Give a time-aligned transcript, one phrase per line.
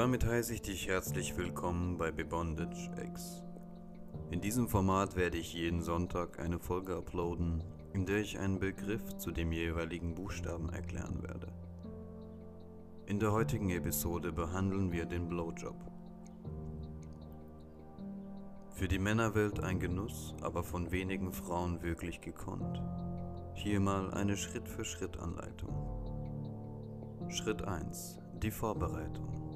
[0.00, 3.42] damit heiße ich dich herzlich willkommen bei Bebondage X.
[4.30, 9.18] In diesem Format werde ich jeden Sonntag eine Folge uploaden, in der ich einen Begriff
[9.18, 11.48] zu dem jeweiligen Buchstaben erklären werde.
[13.04, 15.76] In der heutigen Episode behandeln wir den Blowjob.
[18.70, 22.82] Für die Männerwelt ein Genuss, aber von wenigen Frauen wirklich gekonnt.
[23.52, 25.74] Hier mal eine Schritt-für-Schritt-Anleitung.
[27.28, 28.18] Schritt 1.
[28.42, 29.49] Die Vorbereitung.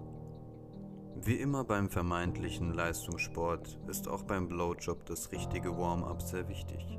[1.26, 6.98] Wie immer beim vermeintlichen Leistungssport ist auch beim Blowjob das richtige Warm-up sehr wichtig.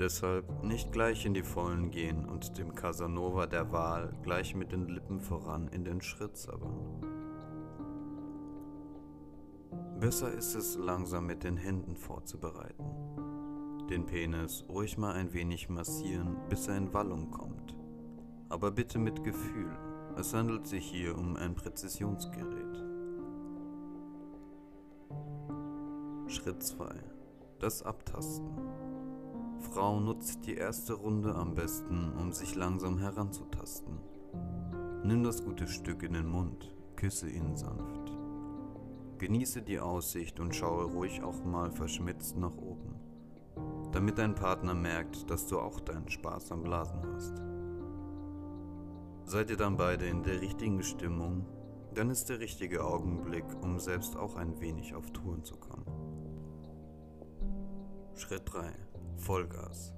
[0.00, 4.88] Deshalb nicht gleich in die Vollen gehen und dem Casanova der Wahl gleich mit den
[4.88, 7.04] Lippen voran in den Schritt sabbern.
[10.00, 12.84] Besser ist es langsam mit den Händen vorzubereiten.
[13.88, 17.78] Den Penis ruhig mal ein wenig massieren, bis er in Wallung kommt.
[18.48, 19.70] Aber bitte mit Gefühl.
[20.16, 22.89] Es handelt sich hier um ein Präzisionsgerät.
[26.30, 26.86] Schritt 2.
[27.58, 28.56] Das Abtasten.
[29.72, 33.98] Frau nutzt die erste Runde am besten, um sich langsam heranzutasten.
[35.02, 38.12] Nimm das gute Stück in den Mund, küsse ihn sanft.
[39.18, 42.94] Genieße die Aussicht und schaue ruhig auch mal verschmitzt nach oben,
[43.90, 47.42] damit dein Partner merkt, dass du auch deinen Spaß am Blasen hast.
[49.24, 51.44] Seid ihr dann beide in der richtigen Stimmung,
[51.92, 56.09] dann ist der richtige Augenblick, um selbst auch ein wenig auf Touren zu kommen.
[58.20, 58.70] Schritt 3.
[59.16, 59.94] Vollgas.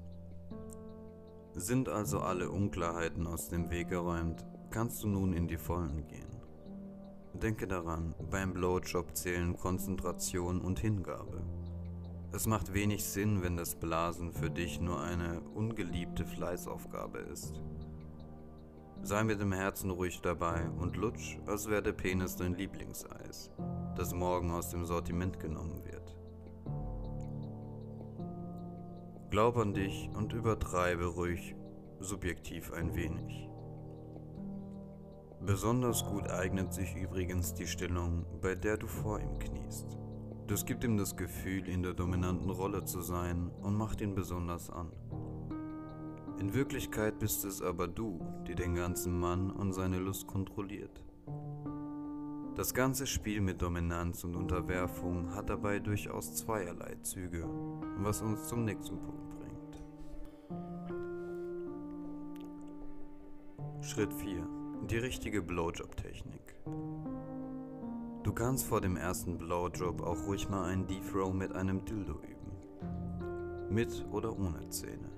[1.55, 6.41] Sind also alle Unklarheiten aus dem Weg geräumt, kannst du nun in die Vollen gehen.
[7.35, 11.43] Denke daran, beim Blowjob zählen Konzentration und Hingabe.
[12.31, 17.61] Es macht wenig Sinn, wenn das Blasen für dich nur eine ungeliebte Fleißaufgabe ist.
[19.03, 23.51] Sei mit dem Herzen ruhig dabei und lutsch, als wäre der Penis dein Lieblingseis,
[23.97, 26.22] das morgen aus dem Sortiment genommen wird.
[29.33, 31.57] Glaub an dich und übertreibe ruhig
[32.01, 33.49] subjektiv ein wenig.
[35.41, 39.97] Besonders gut eignet sich übrigens die Stellung, bei der du vor ihm kniest.
[40.49, 44.69] Das gibt ihm das Gefühl, in der dominanten Rolle zu sein und macht ihn besonders
[44.69, 44.93] an.
[46.39, 51.03] In Wirklichkeit bist es aber du, die den ganzen Mann und seine Lust kontrolliert.
[52.55, 57.49] Das ganze Spiel mit Dominanz und Unterwerfung hat dabei durchaus zweierlei Züge,
[57.97, 59.83] was uns zum nächsten Punkt bringt.
[63.83, 64.47] Schritt 4.
[64.91, 66.55] Die richtige Blowjob-Technik.
[68.23, 71.03] Du kannst vor dem ersten Blowjob auch ruhig mal einen Deep
[71.33, 72.53] mit einem Dildo üben.
[73.71, 75.11] Mit oder ohne Zähne.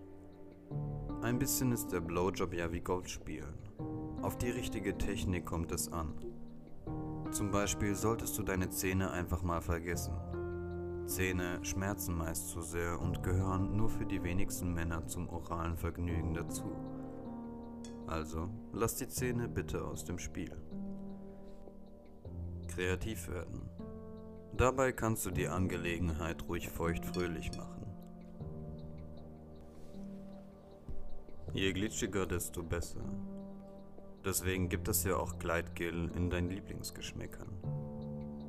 [1.20, 3.58] Ein bisschen ist der Blowjob ja wie Gold spielen.
[4.22, 6.14] Auf die richtige Technik kommt es an.
[7.34, 10.14] Zum Beispiel solltest du deine Zähne einfach mal vergessen.
[11.04, 16.32] Zähne schmerzen meist zu sehr und gehören nur für die wenigsten Männer zum oralen Vergnügen
[16.32, 16.70] dazu.
[18.06, 20.56] Also lass die Zähne bitte aus dem Spiel.
[22.68, 23.68] Kreativ werden.
[24.56, 27.84] Dabei kannst du die Angelegenheit ruhig feucht-fröhlich machen.
[31.52, 33.02] Je glitschiger, desto besser.
[34.24, 37.48] Deswegen gibt es ja auch Gleitgel in deinen Lieblingsgeschmäckern.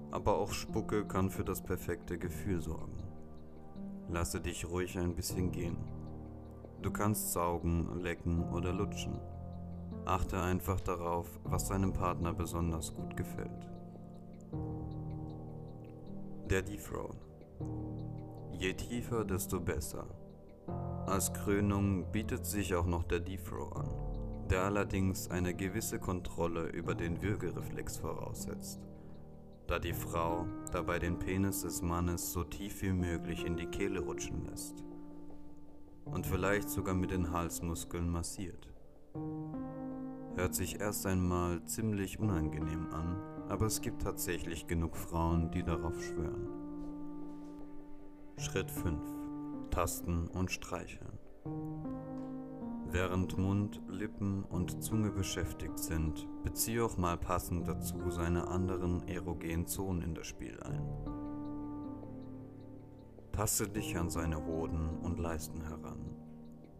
[0.09, 3.03] Aber auch Spucke kann für das perfekte Gefühl sorgen.
[4.09, 5.75] Lasse dich ruhig ein bisschen gehen.
[6.81, 9.19] Du kannst saugen, lecken oder lutschen.
[10.06, 13.69] Achte einfach darauf, was deinem Partner besonders gut gefällt.
[16.50, 17.19] Der Dethrone.
[18.52, 20.07] Je tiefer, desto besser.
[21.06, 24.15] Als Krönung bietet sich auch noch der Defro an
[24.50, 28.79] der allerdings eine gewisse Kontrolle über den Würgereflex voraussetzt,
[29.67, 34.01] da die Frau dabei den Penis des Mannes so tief wie möglich in die Kehle
[34.01, 34.83] rutschen lässt
[36.06, 38.69] und vielleicht sogar mit den Halsmuskeln massiert.
[40.36, 46.00] Hört sich erst einmal ziemlich unangenehm an, aber es gibt tatsächlich genug Frauen, die darauf
[46.03, 46.50] schwören.
[48.38, 49.00] Schritt 5.
[49.71, 51.18] Tasten und Streicheln.
[52.95, 59.68] Während Mund, Lippen und Zunge beschäftigt sind, beziehe auch mal passend dazu seine anderen erogenen
[59.68, 60.81] Zonen in das Spiel ein.
[63.33, 66.15] Taste dich an seine Hoden und Leisten heran.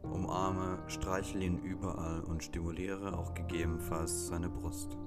[0.04, 4.98] Umarme, streichle ihn überall und stimuliere auch gegebenenfalls seine Brust.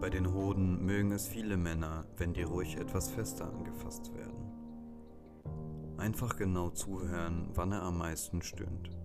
[0.00, 4.52] Bei den Hoden mögen es viele Männer, wenn die ruhig etwas fester angefasst werden.
[5.96, 8.96] Einfach genau zuhören, wann er am meisten stöhnt.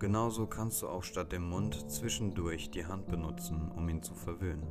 [0.00, 4.66] Genauso kannst du auch statt dem Mund zwischendurch die Hand benutzen, um ihn zu verwöhnen.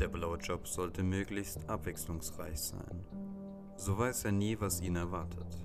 [0.00, 3.06] Der Blowjob sollte möglichst abwechslungsreich sein.
[3.76, 5.64] So weiß er nie, was ihn erwartet.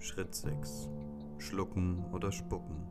[0.00, 0.90] Schritt 6.
[1.38, 2.88] Schlucken oder spucken.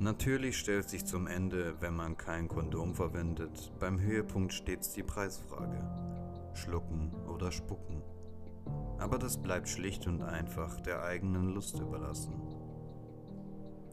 [0.00, 5.78] Natürlich stellt sich zum Ende, wenn man kein Kondom verwendet, beim Höhepunkt stets die Preisfrage.
[6.54, 8.02] Schlucken oder spucken.
[8.98, 12.34] Aber das bleibt schlicht und einfach der eigenen Lust überlassen.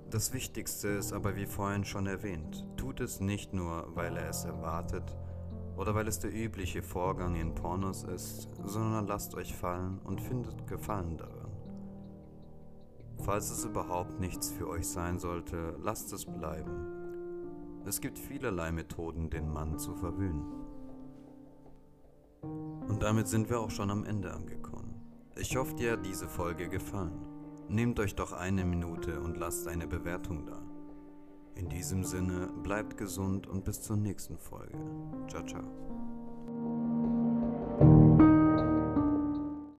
[0.09, 4.45] Das Wichtigste ist aber wie vorhin schon erwähnt, tut es nicht nur, weil er es
[4.45, 5.17] erwartet
[5.75, 10.65] oder weil es der übliche Vorgang in Pornos ist, sondern lasst euch fallen und findet
[10.65, 11.51] Gefallen daran.
[13.19, 16.87] Falls es überhaupt nichts für euch sein sollte, lasst es bleiben.
[17.85, 20.45] Es gibt vielerlei Methoden, den Mann zu verwöhnen.
[22.97, 24.95] Und damit sind wir auch schon am Ende angekommen.
[25.35, 27.27] Ich hoffe, dir hat diese Folge gefallen.
[27.69, 30.59] Nehmt euch doch eine Minute und lasst eine Bewertung da.
[31.53, 34.79] In diesem Sinne, bleibt gesund und bis zur nächsten Folge.
[35.27, 36.16] Ciao, ciao.